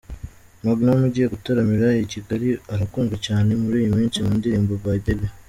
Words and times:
Magnom 0.63 0.99
ugiye 1.07 1.27
gutaramira 1.33 1.87
i 2.03 2.05
Kigali 2.13 2.47
arakunzwe 2.73 3.15
cyane 3.25 3.51
muri 3.61 3.75
iyi 3.81 3.89
minsi 3.97 4.17
mu 4.25 4.31
ndirimbo 4.39 4.73
"My 4.73 4.81
Baby". 5.05 5.27